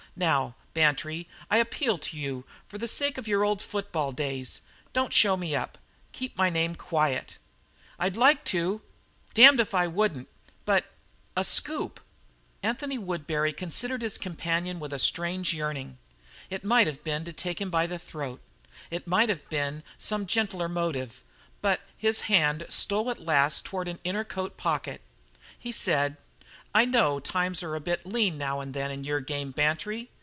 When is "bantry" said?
0.73-1.29, 29.51-30.09